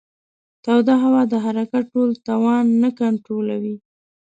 [0.63, 3.75] توده هوا د حرکت ټول توان نه کنټرولوي.